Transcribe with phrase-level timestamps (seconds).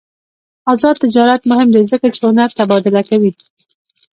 [0.71, 3.31] آزاد تجارت مهم دی ځکه چې هنر تبادله کوي.